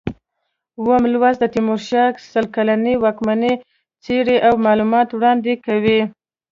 [0.79, 3.53] اووم لوست د تیمورشاه شل کلنه واکمني
[4.03, 5.99] څېړي او معلومات وړاندې کوي.